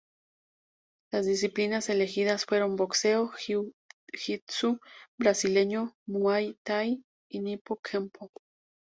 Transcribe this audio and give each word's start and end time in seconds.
Las 1.11 1.27
disciplinas 1.27 1.87
elegidas 1.89 2.45
fueron 2.45 2.75
boxeo, 2.75 3.31
jiu-jitsu 3.37 4.79
brasileño, 5.19 5.93
muay 6.07 6.45
thai 6.65 7.03
y 7.29 7.37
nippon 7.39 7.77
kempo. 7.87 8.31